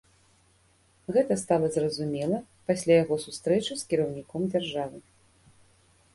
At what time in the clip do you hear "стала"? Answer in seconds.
1.41-1.69